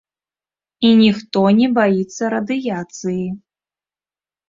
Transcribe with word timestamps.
І 0.89 0.91
ніхто 1.01 1.45
не 1.61 1.69
баіцца 1.77 2.33
радыяцыі. 2.37 3.25